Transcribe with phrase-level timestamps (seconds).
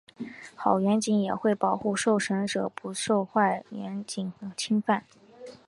[0.55, 5.05] 好员警也会保护受审者不受坏员警的侵犯。